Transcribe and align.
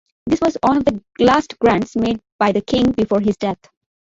This 0.25 0.41
was 0.41 0.57
one 0.63 0.77
of 0.77 0.85
the 0.85 0.99
last 1.19 1.59
grants 1.59 1.95
made 1.95 2.21
by 2.39 2.51
the 2.53 2.61
king 2.61 2.89
before 2.91 3.19
his 3.21 3.37
death. 3.37 3.59